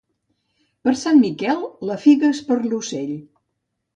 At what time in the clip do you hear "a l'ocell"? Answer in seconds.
2.57-3.15